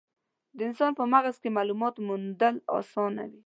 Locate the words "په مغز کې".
0.99-1.49